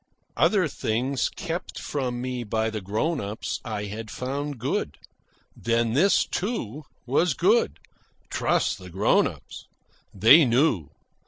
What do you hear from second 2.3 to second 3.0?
by the